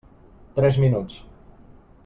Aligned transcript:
Tres 0.55 0.79
minuts. 0.85 1.21